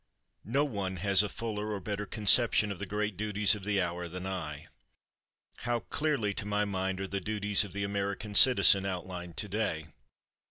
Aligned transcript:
No 0.49 0.65
one 0.65 0.95
has 0.97 1.21
a 1.21 1.29
fuller 1.29 1.73
or 1.73 1.79
better 1.79 2.07
conception 2.07 2.71
of 2.71 2.79
the 2.79 2.87
great 2.87 3.17
duties 3.17 3.53
of 3.53 3.63
the 3.63 3.79
hour 3.79 4.07
than 4.07 4.25
I. 4.25 4.65
How 5.57 5.81
clearly 5.81 6.33
to 6.33 6.45
my 6.47 6.65
mind 6.65 6.99
are 6.99 7.07
the 7.07 7.21
duties 7.21 7.63
of 7.63 7.71
the 7.73 7.83
American 7.83 8.33
citizen 8.33 8.83
outlined 8.83 9.37
to 9.37 9.47
day! 9.47 9.87